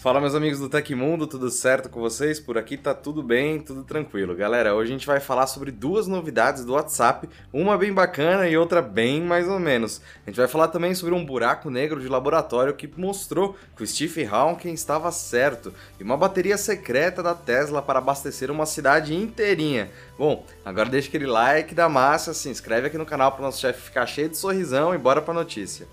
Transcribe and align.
Fala 0.00 0.20
meus 0.20 0.36
amigos 0.36 0.60
do 0.60 0.68
Tecmundo, 0.68 1.26
tudo 1.26 1.50
certo 1.50 1.88
com 1.88 1.98
vocês? 1.98 2.38
Por 2.38 2.56
aqui 2.56 2.76
tá 2.76 2.94
tudo 2.94 3.20
bem, 3.20 3.58
tudo 3.58 3.82
tranquilo. 3.82 4.32
Galera, 4.32 4.72
hoje 4.72 4.90
a 4.90 4.92
gente 4.92 5.06
vai 5.08 5.18
falar 5.18 5.48
sobre 5.48 5.72
duas 5.72 6.06
novidades 6.06 6.64
do 6.64 6.74
WhatsApp, 6.74 7.28
uma 7.52 7.76
bem 7.76 7.92
bacana 7.92 8.48
e 8.48 8.56
outra 8.56 8.80
bem 8.80 9.20
mais 9.20 9.48
ou 9.48 9.58
menos. 9.58 10.00
A 10.24 10.30
gente 10.30 10.36
vai 10.36 10.46
falar 10.46 10.68
também 10.68 10.94
sobre 10.94 11.16
um 11.16 11.26
buraco 11.26 11.68
negro 11.68 12.00
de 12.00 12.06
laboratório 12.06 12.76
que 12.76 12.88
mostrou 12.96 13.56
que 13.76 13.82
o 13.82 13.86
Steve 13.88 14.24
Hawking 14.24 14.72
estava 14.72 15.10
certo 15.10 15.74
e 15.98 16.04
uma 16.04 16.16
bateria 16.16 16.56
secreta 16.56 17.20
da 17.20 17.34
Tesla 17.34 17.82
para 17.82 17.98
abastecer 17.98 18.52
uma 18.52 18.66
cidade 18.66 19.16
inteirinha. 19.16 19.90
Bom, 20.16 20.46
agora 20.64 20.88
deixa 20.88 21.08
aquele 21.08 21.26
like 21.26 21.74
da 21.74 21.88
massa, 21.88 22.32
se 22.32 22.48
inscreve 22.48 22.86
aqui 22.86 22.96
no 22.96 23.04
canal 23.04 23.32
para 23.32 23.40
o 23.40 23.44
nosso 23.46 23.60
chefe 23.60 23.82
ficar 23.82 24.06
cheio 24.06 24.28
de 24.28 24.36
sorrisão 24.36 24.94
e 24.94 24.98
bora 24.98 25.20
pra 25.20 25.34
notícia. 25.34 25.88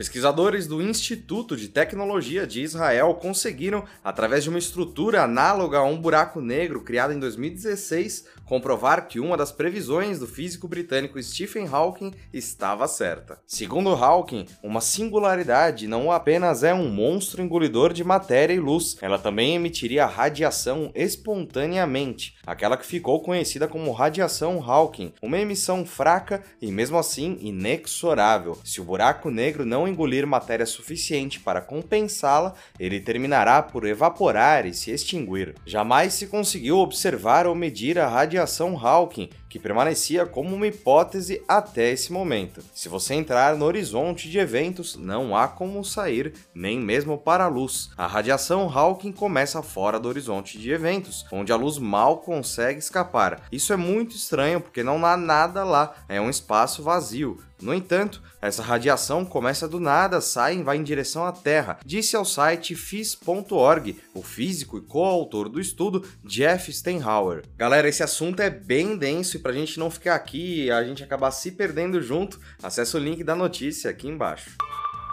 Pesquisadores 0.00 0.66
do 0.66 0.80
Instituto 0.80 1.54
de 1.54 1.68
Tecnologia 1.68 2.46
de 2.46 2.62
Israel 2.62 3.12
conseguiram, 3.16 3.84
através 4.02 4.42
de 4.42 4.48
uma 4.48 4.58
estrutura 4.58 5.24
análoga 5.24 5.76
a 5.76 5.84
um 5.84 6.00
buraco 6.00 6.40
negro 6.40 6.80
criada 6.80 7.12
em 7.12 7.18
2016, 7.18 8.24
comprovar 8.50 9.06
que 9.06 9.20
uma 9.20 9.36
das 9.36 9.52
previsões 9.52 10.18
do 10.18 10.26
físico 10.26 10.66
britânico 10.66 11.22
Stephen 11.22 11.68
Hawking 11.68 12.12
estava 12.34 12.88
certa. 12.88 13.38
Segundo 13.46 13.90
Hawking, 13.90 14.44
uma 14.60 14.80
singularidade 14.80 15.86
não 15.86 16.10
apenas 16.10 16.64
é 16.64 16.74
um 16.74 16.88
monstro 16.88 17.40
engolidor 17.40 17.92
de 17.92 18.02
matéria 18.02 18.52
e 18.52 18.58
luz, 18.58 18.96
ela 19.00 19.20
também 19.20 19.54
emitiria 19.54 20.04
radiação 20.04 20.90
espontaneamente, 20.96 22.38
aquela 22.44 22.76
que 22.76 22.84
ficou 22.84 23.22
conhecida 23.22 23.68
como 23.68 23.92
radiação 23.92 24.60
Hawking, 24.60 25.12
uma 25.22 25.38
emissão 25.38 25.86
fraca 25.86 26.42
e 26.60 26.72
mesmo 26.72 26.98
assim 26.98 27.38
inexorável. 27.40 28.58
Se 28.64 28.80
o 28.80 28.84
buraco 28.84 29.30
negro 29.30 29.64
não 29.64 29.86
engolir 29.86 30.26
matéria 30.26 30.66
suficiente 30.66 31.38
para 31.38 31.60
compensá-la, 31.60 32.54
ele 32.80 32.98
terminará 32.98 33.62
por 33.62 33.86
evaporar 33.86 34.66
e 34.66 34.74
se 34.74 34.90
extinguir. 34.90 35.54
Jamais 35.64 36.14
se 36.14 36.26
conseguiu 36.26 36.78
observar 36.78 37.46
ou 37.46 37.54
medir 37.54 37.96
a 37.96 38.08
radiação 38.08 38.39
Hawking, 38.76 39.30
que 39.50 39.58
permanecia 39.58 40.24
como 40.24 40.54
uma 40.54 40.68
hipótese 40.68 41.42
até 41.46 41.90
esse 41.90 42.12
momento. 42.12 42.62
Se 42.72 42.88
você 42.88 43.14
entrar 43.14 43.56
no 43.56 43.66
horizonte 43.66 44.30
de 44.30 44.38
eventos, 44.38 44.96
não 44.96 45.36
há 45.36 45.48
como 45.48 45.84
sair, 45.84 46.32
nem 46.54 46.78
mesmo 46.78 47.18
para 47.18 47.44
a 47.44 47.48
luz. 47.48 47.90
A 47.96 48.06
radiação 48.06 48.70
Hawking 48.72 49.12
começa 49.12 49.60
fora 49.60 49.98
do 49.98 50.08
horizonte 50.08 50.56
de 50.56 50.70
eventos, 50.70 51.26
onde 51.32 51.50
a 51.50 51.56
luz 51.56 51.76
mal 51.78 52.18
consegue 52.18 52.78
escapar. 52.78 53.42
Isso 53.50 53.72
é 53.72 53.76
muito 53.76 54.14
estranho 54.14 54.60
porque 54.60 54.84
não 54.84 55.04
há 55.04 55.16
nada 55.16 55.64
lá, 55.64 55.94
é 56.08 56.20
um 56.20 56.30
espaço 56.30 56.82
vazio. 56.82 57.38
No 57.60 57.74
entanto, 57.74 58.22
essa 58.40 58.62
radiação 58.62 59.24
começa 59.24 59.68
do 59.68 59.78
nada, 59.78 60.20
sai 60.20 60.56
e 60.56 60.62
vai 60.62 60.78
em 60.78 60.82
direção 60.82 61.26
à 61.26 61.32
Terra, 61.32 61.78
disse 61.84 62.16
ao 62.16 62.24
site 62.24 62.74
fis.org 62.74 64.00
o 64.14 64.22
físico 64.22 64.78
e 64.78 64.80
coautor 64.80 65.48
do 65.48 65.60
estudo 65.60 66.08
Jeff 66.24 66.72
Steinhauer. 66.72 67.42
Galera, 67.56 67.88
esse 67.88 68.02
assunto 68.02 68.40
é 68.40 68.48
bem 68.48 68.96
denso 68.96 69.36
para 69.40 69.50
a 69.50 69.54
gente 69.54 69.78
não 69.78 69.90
ficar 69.90 70.14
aqui 70.14 70.64
e 70.64 70.70
a 70.70 70.84
gente 70.84 71.02
acabar 71.02 71.30
se 71.30 71.50
perdendo 71.52 72.00
junto, 72.00 72.38
acesse 72.62 72.96
o 72.96 73.00
link 73.00 73.24
da 73.24 73.34
notícia 73.34 73.90
aqui 73.90 74.08
embaixo. 74.08 74.56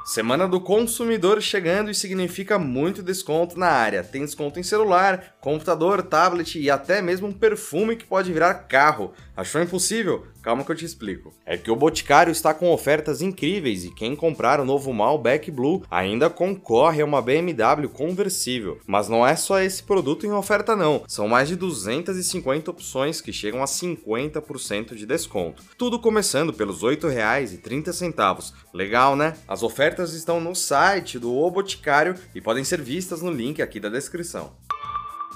Semana 0.07 0.47
do 0.47 0.61
consumidor 0.61 1.41
chegando 1.41 1.91
e 1.91 1.93
significa 1.93 2.57
muito 2.57 3.03
desconto 3.03 3.59
na 3.59 3.67
área. 3.67 4.01
Tem 4.01 4.23
desconto 4.23 4.57
em 4.57 4.63
celular, 4.63 5.35
computador, 5.41 6.01
tablet 6.01 6.57
e 6.57 6.71
até 6.71 7.01
mesmo 7.01 7.27
um 7.27 7.33
perfume 7.33 7.97
que 7.97 8.05
pode 8.05 8.31
virar 8.31 8.53
carro. 8.53 9.13
Achou 9.37 9.61
impossível? 9.61 10.25
Calma 10.41 10.63
que 10.63 10.71
eu 10.71 10.75
te 10.75 10.83
explico. 10.83 11.31
É 11.45 11.55
que 11.55 11.69
o 11.69 11.75
Boticário 11.75 12.31
está 12.31 12.55
com 12.55 12.71
ofertas 12.71 13.21
incríveis 13.21 13.85
e 13.85 13.93
quem 13.93 14.15
comprar 14.15 14.59
o 14.59 14.65
novo 14.65 14.91
Malbec 14.91 15.51
Blue 15.51 15.83
ainda 15.91 16.27
concorre 16.27 17.03
a 17.03 17.05
uma 17.05 17.21
BMW 17.21 17.87
conversível. 17.87 18.79
Mas 18.87 19.07
não 19.07 19.27
é 19.27 19.35
só 19.35 19.59
esse 19.59 19.83
produto 19.83 20.25
em 20.25 20.31
oferta 20.31 20.75
não, 20.75 21.03
são 21.07 21.27
mais 21.27 21.47
de 21.47 21.55
250 21.55 22.71
opções 22.71 23.21
que 23.21 23.31
chegam 23.31 23.61
a 23.61 23.65
50% 23.65 24.95
de 24.95 25.05
desconto. 25.05 25.61
Tudo 25.77 25.99
começando 25.99 26.51
pelos 26.51 26.81
R$ 26.81 26.97
8,30. 26.97 28.53
Legal, 28.73 29.15
né? 29.15 29.35
As 29.47 29.61
ofertas 29.61 30.13
estão 30.13 30.39
no 30.39 30.55
site 30.55 31.19
do 31.19 31.31
O 31.31 31.51
Boticário 31.51 32.15
e 32.33 32.41
podem 32.41 32.63
ser 32.63 32.81
vistas 32.81 33.21
no 33.21 33.29
link 33.29 33.61
aqui 33.61 33.79
da 33.79 33.89
descrição. 33.89 34.55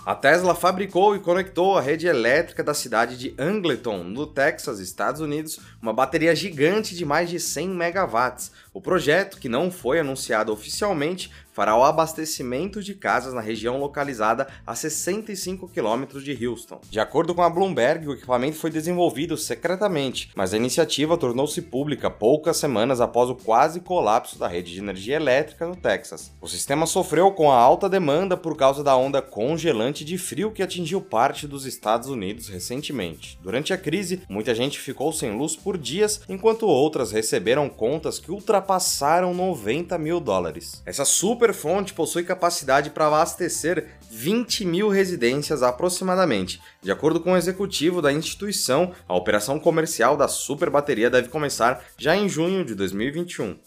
A 0.04 0.16
Tesla 0.16 0.56
fabricou 0.56 1.16
e 1.16 1.20
conectou 1.20 1.78
à 1.78 1.82
rede 1.82 2.08
elétrica 2.08 2.64
da 2.64 2.74
cidade 2.74 3.16
de 3.16 3.36
Angleton, 3.38 4.04
no 4.04 4.26
Texas, 4.26 4.80
Estados 4.80 5.22
Unidos, 5.22 5.60
uma 5.80 5.94
bateria 5.94 6.36
gigante 6.36 6.96
de 6.96 7.06
mais 7.06 7.30
de 7.30 7.40
100 7.40 7.70
megawatts. 7.70 8.52
O 8.74 8.82
projeto, 8.82 9.38
que 9.38 9.48
não 9.48 9.70
foi 9.70 10.00
anunciado 10.00 10.52
oficialmente, 10.52 11.32
fará 11.52 11.76
o 11.76 11.84
abastecimento 11.84 12.82
de 12.82 12.94
casas 12.94 13.34
na 13.34 13.42
região 13.42 13.78
localizada 13.78 14.48
a 14.66 14.76
65 14.76 15.68
quilômetros 15.68 16.24
de 16.24 16.46
Houston. 16.46 16.80
De 16.90 17.00
acordo 17.00 17.36
com 17.36 17.42
a 17.42 17.50
Bloomberg, 17.50 18.08
o 18.08 18.14
equipamento 18.14 18.58
foi 18.58 18.70
desenvolvido 18.70 19.38
secretamente, 19.38 20.32
mas 20.36 20.54
a 20.54 20.58
iniciativa 20.58 21.18
tornou-se 21.18 21.62
pública 21.62 22.10
poucas 22.10 22.58
semanas 22.58 23.02
após 23.02 23.30
o 23.30 23.36
quase 23.36 23.80
colapso 23.80 24.38
da 24.38 24.48
rede 24.48 24.74
de 24.74 24.80
energia 24.80 25.16
elétrica 25.16 25.68
no 25.68 25.76
Texas. 25.76 26.32
O 26.42 26.48
sistema 26.48 26.86
sofreu 26.86 27.32
com 27.32 27.52
a 27.52 27.56
alta 27.56 27.90
demanda 27.90 28.38
por 28.38 28.56
causa 28.56 28.84
da 28.84 28.96
onda 28.96 29.22
congelante 29.22 30.06
de 30.06 30.18
frio 30.18 30.52
que 30.52 30.64
atingiu 30.64 31.02
parte 31.02 31.48
dos 31.48 31.66
Estados 31.66 32.10
Unidos 32.10 32.48
recentemente. 32.48 33.40
Durante 33.42 33.74
a 33.74 33.78
crise, 33.78 34.22
muita 34.30 34.56
gente 34.56 34.80
ficou 34.80 35.12
sem 35.12 35.38
luz 35.38 35.56
por 35.56 35.78
dias, 35.78 36.22
enquanto 36.30 36.68
outras 36.68 37.12
receberam 37.12 37.70
contas 37.70 38.20
que 38.20 38.32
ultrapassaram 38.32 39.34
90 39.34 39.98
mil 39.98 40.20
dólares. 40.20 40.82
Essa 40.86 41.06
super 41.06 41.41
Superfonte 41.42 41.96
possui 41.96 42.24
capacidade 42.24 42.92
para 42.92 43.08
abastecer 43.08 43.88
20 44.12 44.64
mil 44.64 44.90
residências 44.90 45.64
aproximadamente. 45.64 46.62
De 46.84 46.92
acordo 46.92 47.20
com 47.20 47.34
o 47.34 47.36
executivo 47.36 48.00
da 48.00 48.14
instituição, 48.14 48.92
a 49.08 49.16
operação 49.16 49.60
comercial 49.60 50.16
da 50.16 50.28
super 50.28 50.70
bateria 50.70 51.10
deve 51.10 51.30
começar 51.30 51.84
já 51.98 52.16
em 52.16 52.30
junho 52.30 52.64
de 52.64 52.76
2021. 52.76 53.58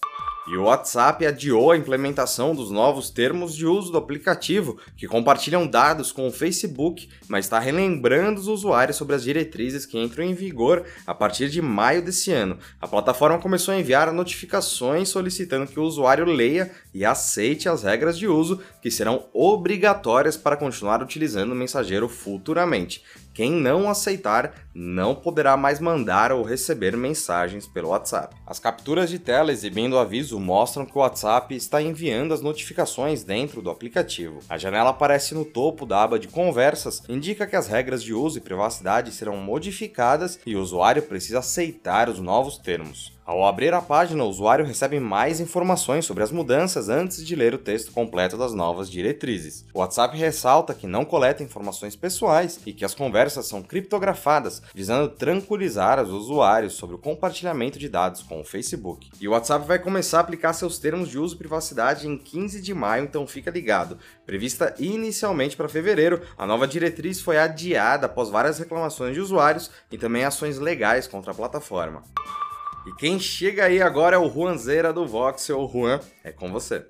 E 0.47 0.59
o 0.59 0.65
WhatsApp 0.65 1.25
adiou 1.25 1.71
a 1.71 1.77
implementação 1.77 2.55
dos 2.55 2.71
novos 2.71 3.09
termos 3.09 3.57
de 3.57 3.67
uso 3.67 3.91
do 3.91 3.97
aplicativo, 3.97 4.79
que 4.95 5.09
compartilham 5.09 5.67
dados 5.67 6.13
com 6.13 6.29
o 6.29 6.31
Facebook, 6.31 7.09
mas 7.29 7.47
está 7.47 7.59
relembrando 7.59 8.39
os 8.39 8.47
usuários 8.47 8.99
sobre 8.99 9.17
as 9.17 9.23
diretrizes 9.23 9.87
que 9.87 9.99
entram 9.99 10.23
em 10.23 10.35
vigor 10.35 10.85
a 11.07 11.15
partir 11.15 11.49
de 11.49 11.63
maio 11.63 12.03
desse 12.03 12.31
ano. 12.31 12.59
A 12.79 12.87
plataforma 12.87 13.39
começou 13.39 13.73
a 13.73 13.79
enviar 13.79 14.13
notificações 14.13 15.09
solicitando 15.09 15.67
que 15.67 15.81
o 15.81 15.85
usuário 15.85 16.27
leia 16.27 16.71
e 16.93 17.07
aceite 17.07 17.67
as 17.67 17.83
regras 17.83 18.19
de 18.19 18.29
uso, 18.29 18.61
que 18.83 18.91
serão 18.91 19.27
obrigatórias 19.33 20.37
para 20.37 20.59
continuar 20.59 21.03
utilizando 21.03 21.53
o 21.53 21.57
mensageiro 21.57 22.07
futuramente. 22.07 23.03
Quem 23.35 23.51
não 23.51 23.91
aceitar 23.91 24.55
não 24.73 25.13
poderá 25.13 25.57
mais 25.57 25.81
mandar 25.81 26.31
ou 26.31 26.45
receber 26.45 26.97
mensagens 26.97 27.67
pelo 27.67 27.89
WhatsApp. 27.89 28.37
As 28.47 28.61
capturas 28.61 29.11
de 29.11 29.19
tela 29.19 29.51
exibindo 29.51 29.95
o 29.95 29.99
aviso 29.99 30.39
mostram 30.39 30.87
que 30.87 30.97
o 30.97 31.01
WhatsApp 31.01 31.55
está 31.55 31.83
enviando 31.83 32.33
as 32.33 32.41
notificações 32.41 33.25
dentro 33.25 33.61
do 33.61 33.71
aplicativo. 33.71 34.39
A 34.49 34.57
janela 34.57 34.91
aparece 34.91 35.35
no 35.35 35.45
topo 35.45 35.85
da 35.85 36.03
aba 36.03 36.19
de 36.19 36.29
conversas, 36.29 37.03
indica 37.09 37.47
que 37.47 37.57
as 37.57 37.67
regras 37.67 38.03
de 38.03 38.15
uso 38.15 38.39
e 38.39 38.41
privacidade 38.41 39.13
serão 39.13 39.37
modificadas 39.37 40.39
e 40.47 40.55
o 40.55 40.61
usuário 40.61 41.03
precisa 41.03 41.41
aceitar 41.41 42.09
os 42.09 42.21
novos 42.21 42.57
termos. 42.59 43.13
Ao 43.27 43.47
abrir 43.47 43.73
a 43.73 43.81
página, 43.81 44.23
o 44.23 44.29
usuário 44.29 44.67
recebe 44.67 45.01
mais 45.01 45.41
informações 45.41 46.05
sobre 46.05 46.23
as 46.23 46.31
mudanças 46.31 46.91
antes 46.91 47.25
de 47.25 47.35
ler 47.35 47.55
o 47.55 47.59
texto 47.59 47.91
completo 47.91 48.37
das 48.37 48.53
novas 48.53 48.91
diretrizes. 48.91 49.65
O 49.73 49.79
WhatsApp 49.79 50.15
ressalta 50.19 50.75
que 50.75 50.87
não 50.87 51.07
coleta 51.07 51.43
informações 51.43 51.97
pessoais 51.97 52.61
e 52.67 52.73
que 52.75 52.85
as 52.85 52.95
conversas 52.95 53.24
são 53.33 53.63
criptografadas, 53.63 54.63
visando 54.75 55.09
tranquilizar 55.09 56.03
os 56.03 56.11
usuários 56.11 56.75
sobre 56.75 56.97
o 56.97 56.99
compartilhamento 56.99 57.79
de 57.79 57.89
dados 57.89 58.23
com 58.23 58.41
o 58.41 58.45
Facebook. 58.45 59.11
E 59.21 59.27
o 59.27 59.33
WhatsApp 59.33 59.67
vai 59.67 59.79
começar 59.79 60.19
a 60.19 60.21
aplicar 60.21 60.53
seus 60.53 60.79
termos 60.79 61.09
de 61.09 61.19
uso 61.19 61.35
e 61.35 61.39
privacidade 61.39 62.07
em 62.07 62.19
15 62.19 62.61
de 62.61 62.75
maio, 62.75 63.05
então 63.05 63.27
fica 63.27 63.51
ligado. 63.51 63.99
Prevista 64.27 64.75
inicialmente 64.79 65.57
para 65.57 65.69
fevereiro, 65.69 66.23
a 66.37 66.47
nova 66.47 66.67
diretriz 66.67 67.21
foi 67.21 67.39
adiada 67.39 68.07
após 68.07 68.29
várias 68.29 68.59
reclamações 68.59 69.15
de 69.15 69.21
usuários 69.21 69.71
e 69.91 69.97
também 69.97 70.25
ações 70.25 70.59
legais 70.59 71.07
contra 71.07 71.33
a 71.33 71.35
plataforma. 71.35 72.03
E 72.87 72.93
quem 72.97 73.19
chega 73.19 73.65
aí 73.65 73.81
agora 73.81 74.17
é 74.17 74.19
o 74.19 74.31
Juanzeira 74.31 74.93
do 74.93 75.07
Voxel. 75.07 75.69
Juan, 75.73 76.01
é 76.23 76.31
com 76.31 76.53
você. 76.53 76.85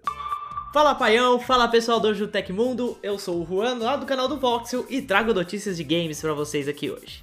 Fala 0.75 0.93
paião, 0.93 1.39
fala 1.39 1.69
pessoal 1.69 2.01
do 2.01 2.09
Hoje 2.09 2.29
Mundo, 2.53 2.99
eu 3.01 3.17
sou 3.17 3.41
o 3.41 3.47
Juan, 3.47 3.77
lá 3.77 3.95
do 3.95 4.05
canal 4.05 4.27
do 4.27 4.41
Voxel 4.41 4.85
e 4.91 5.01
trago 5.01 5.33
notícias 5.33 5.77
de 5.77 5.85
games 5.85 6.21
para 6.21 6.35
vocês 6.35 6.67
aqui 6.67 6.91
hoje. 6.91 7.23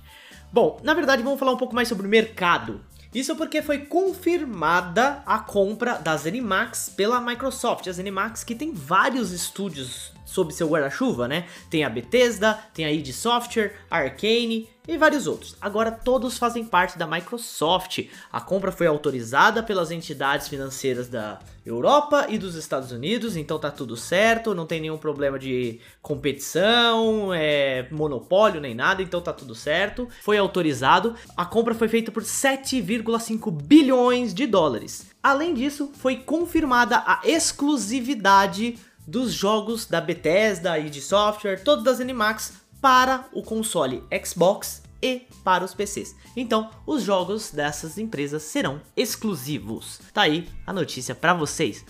Bom, 0.54 0.80
na 0.82 0.94
verdade 0.94 1.22
vamos 1.22 1.38
falar 1.38 1.52
um 1.52 1.58
pouco 1.58 1.76
mais 1.76 1.90
sobre 1.90 2.08
o 2.08 2.10
mercado. 2.10 2.80
Isso 3.14 3.36
porque 3.36 3.62
foi 3.62 3.80
confirmada 3.80 5.22
a 5.26 5.38
compra 5.38 5.96
da 5.96 6.16
ZeniMax 6.16 6.94
pela 6.96 7.20
Microsoft. 7.20 7.90
A 7.90 7.92
ZeniMax 7.92 8.46
que 8.46 8.56
tem 8.56 8.72
vários 8.72 9.34
estúdios 9.34 10.14
sob 10.32 10.54
seu 10.54 10.70
guarda-chuva, 10.70 11.28
né? 11.28 11.46
Tem 11.70 11.84
a 11.84 11.90
Bethesda, 11.90 12.58
tem 12.74 12.86
a 12.86 12.92
id 12.92 13.12
Software, 13.12 13.74
a 13.90 13.98
Arcane 13.98 14.70
e 14.88 14.98
vários 14.98 15.28
outros. 15.28 15.56
Agora 15.62 15.92
todos 15.92 16.38
fazem 16.38 16.64
parte 16.64 16.98
da 16.98 17.06
Microsoft. 17.06 18.08
A 18.32 18.42
compra 18.42 18.72
foi 18.72 18.88
autorizada 18.88 19.62
pelas 19.62 19.92
entidades 19.92 20.48
financeiras 20.48 21.08
da 21.08 21.40
Europa 21.66 22.26
e 22.30 22.38
dos 22.38 22.56
Estados 22.56 22.92
Unidos, 22.92 23.36
então 23.36 23.60
tá 23.60 23.70
tudo 23.70 23.96
certo, 23.96 24.56
não 24.56 24.66
tem 24.66 24.82
nenhum 24.82 24.98
problema 24.98 25.38
de 25.38 25.80
competição, 26.02 27.32
é, 27.34 27.88
monopólio 27.92 28.60
nem 28.60 28.74
nada, 28.74 29.04
então 29.04 29.22
tá 29.22 29.32
tudo 29.32 29.54
certo. 29.54 30.08
Foi 30.22 30.38
autorizado. 30.38 31.16
A 31.38 31.46
compra 31.46 31.76
foi 31.76 31.88
feita 31.88 32.12
por 32.12 32.24
7,5 32.24 33.52
bilhões 33.52 34.34
de 34.34 34.48
dólares. 34.48 35.12
Além 35.22 35.54
disso, 35.54 35.92
foi 35.94 36.16
confirmada 36.16 37.04
a 37.06 37.22
exclusividade 37.24 38.80
dos 39.08 39.34
jogos 39.34 39.86
da 39.86 40.00
Bethesda 40.00 40.80
de 40.80 41.02
software, 41.02 41.64
todos 41.64 41.84
das 41.84 42.00
Animax 42.00 42.54
para 42.82 43.28
o 43.34 43.44
console 43.44 44.04
Xbox 44.26 44.84
e 45.02 45.28
para 45.44 45.64
os 45.64 45.74
PCs. 45.74 46.16
Então, 46.36 46.70
os 46.86 47.04
jogos 47.04 47.52
dessas 47.52 47.98
empresas 47.98 48.44
serão 48.44 48.82
exclusivos. 48.96 50.00
Tá 50.14 50.24
aí 50.24 50.48
a 50.66 50.74
notícia 50.74 51.16
para 51.16 51.34
vocês. 51.34 51.86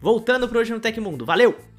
Voltando 0.00 0.48
para 0.48 0.58
hoje 0.58 0.72
no 0.72 0.80
Tecmundo. 0.80 1.26
Valeu! 1.26 1.69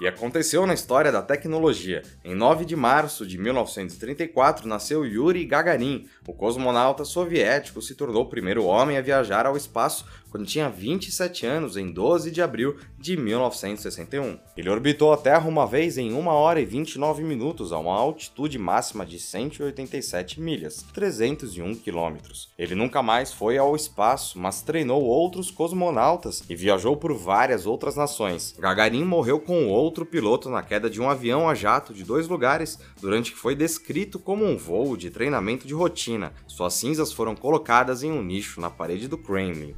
E 0.00 0.06
aconteceu 0.06 0.66
na 0.66 0.74
história 0.74 1.12
da 1.12 1.22
tecnologia. 1.22 2.02
Em 2.24 2.34
9 2.34 2.64
de 2.64 2.74
março 2.74 3.26
de 3.26 3.38
1934 3.38 4.66
nasceu 4.66 5.06
Yuri 5.06 5.44
Gagarin. 5.44 6.08
O 6.26 6.32
cosmonauta 6.32 7.04
soviético 7.04 7.80
se 7.80 7.94
tornou 7.94 8.22
o 8.22 8.28
primeiro 8.28 8.64
homem 8.64 8.96
a 8.96 9.02
viajar 9.02 9.46
ao 9.46 9.56
espaço 9.56 10.04
quando 10.32 10.46
tinha 10.46 10.70
27 10.70 11.44
anos, 11.44 11.76
em 11.76 11.92
12 11.92 12.30
de 12.30 12.40
abril 12.40 12.76
de 12.98 13.18
1961. 13.18 14.38
Ele 14.56 14.70
orbitou 14.70 15.12
a 15.12 15.16
Terra 15.18 15.46
uma 15.46 15.66
vez 15.66 15.98
em 15.98 16.14
1 16.14 16.26
hora 16.26 16.58
e 16.58 16.64
29 16.64 17.22
minutos 17.22 17.70
a 17.70 17.78
uma 17.78 17.94
altitude 17.94 18.58
máxima 18.58 19.04
de 19.04 19.18
187 19.18 20.40
milhas, 20.40 20.86
301 20.94 21.74
quilômetros. 21.74 22.50
Ele 22.58 22.74
nunca 22.74 23.02
mais 23.02 23.30
foi 23.30 23.58
ao 23.58 23.76
espaço, 23.76 24.38
mas 24.38 24.62
treinou 24.62 25.02
outros 25.02 25.50
cosmonautas 25.50 26.42
e 26.48 26.56
viajou 26.56 26.96
por 26.96 27.12
várias 27.12 27.66
outras 27.66 27.94
nações. 27.94 28.54
Gagarin 28.58 29.04
morreu 29.04 29.38
com 29.38 29.68
outro 29.68 29.91
piloto 30.06 30.48
na 30.48 30.62
queda 30.62 30.88
de 30.88 30.98
um 30.98 31.10
avião 31.10 31.46
a 31.46 31.54
jato 31.54 31.92
de 31.92 32.02
dois 32.02 32.26
lugares, 32.26 32.78
durante 33.00 33.32
que 33.32 33.38
foi 33.38 33.54
descrito 33.54 34.18
como 34.18 34.46
um 34.46 34.56
voo 34.56 34.96
de 34.96 35.10
treinamento 35.10 35.66
de 35.66 35.74
rotina. 35.74 36.32
Suas 36.46 36.72
cinzas 36.72 37.12
foram 37.12 37.36
colocadas 37.36 38.02
em 38.02 38.10
um 38.10 38.22
nicho 38.22 38.62
na 38.62 38.70
parede 38.70 39.06
do 39.06 39.18
Kremlin. 39.18 39.76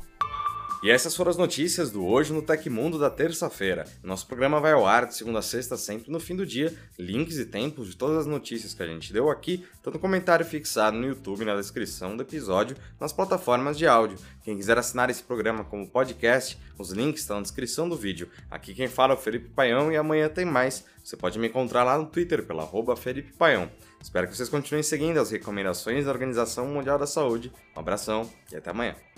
E 0.84 0.90
essas 0.90 1.16
foram 1.16 1.30
as 1.30 1.38
notícias 1.38 1.90
do 1.90 2.04
Hoje 2.04 2.30
no 2.30 2.42
Tecmundo 2.42 2.98
da 2.98 3.08
terça-feira. 3.08 3.86
Nosso 4.02 4.26
programa 4.26 4.60
vai 4.60 4.72
ao 4.72 4.86
ar 4.86 5.06
de 5.06 5.14
segunda 5.14 5.38
a 5.38 5.42
sexta, 5.42 5.78
sempre 5.78 6.12
no 6.12 6.20
fim 6.20 6.36
do 6.36 6.44
dia. 6.44 6.74
Links 6.98 7.38
e 7.38 7.46
tempos 7.46 7.88
de 7.88 7.96
todas 7.96 8.18
as 8.18 8.26
notícias 8.26 8.74
que 8.74 8.82
a 8.82 8.86
gente 8.86 9.10
deu 9.10 9.30
aqui, 9.30 9.66
estão 9.72 9.90
no 9.90 9.98
comentário 9.98 10.44
fixado 10.44 10.98
no 10.98 11.06
YouTube 11.06 11.46
na 11.46 11.56
descrição 11.56 12.14
do 12.14 12.22
episódio, 12.22 12.76
nas 13.00 13.14
plataformas 13.14 13.78
de 13.78 13.86
áudio. 13.86 14.18
Quem 14.44 14.58
quiser 14.58 14.76
assinar 14.76 15.08
esse 15.08 15.22
programa 15.22 15.64
como 15.64 15.88
podcast, 15.88 16.58
os 16.78 16.90
links 16.90 17.22
estão 17.22 17.36
na 17.36 17.42
descrição 17.44 17.88
do 17.88 17.96
vídeo. 17.96 18.28
Aqui 18.50 18.74
quem 18.74 18.86
fala 18.86 19.14
é 19.14 19.16
o 19.16 19.18
Felipe 19.18 19.48
Paião 19.48 19.90
e 19.90 19.96
amanhã 19.96 20.28
tem 20.28 20.44
mais. 20.44 20.84
Você 21.02 21.16
pode 21.16 21.38
me 21.38 21.48
encontrar 21.48 21.84
lá 21.84 21.96
no 21.96 22.04
Twitter 22.04 22.44
pela 22.44 22.62
arroba 22.62 22.94
Felipe 22.94 23.32
Paião. 23.32 23.70
Espero 24.02 24.28
que 24.28 24.36
vocês 24.36 24.50
continuem 24.50 24.82
seguindo 24.82 25.16
as 25.16 25.30
recomendações 25.30 26.04
da 26.04 26.10
Organização 26.10 26.66
Mundial 26.66 26.98
da 26.98 27.06
Saúde. 27.06 27.50
Um 27.74 27.80
abração 27.80 28.30
e 28.52 28.56
até 28.56 28.68
amanhã. 28.68 28.94